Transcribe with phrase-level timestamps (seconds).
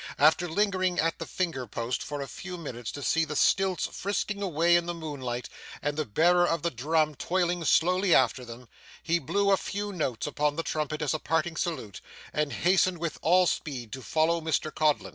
[0.17, 4.41] After lingering at the finger post for a few minutes to see the stilts frisking
[4.41, 5.47] away in the moonlight
[5.79, 8.67] and the bearer of the drum toiling slowly after them,
[9.03, 12.01] he blew a few notes upon the trumpet as a parting salute,
[12.33, 15.09] and hastened with all speed to follow Mr Codlin.